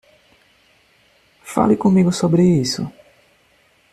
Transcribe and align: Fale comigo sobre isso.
Fale 1.43 1.77
comigo 1.77 2.09
sobre 2.11 2.41
isso. 2.43 2.91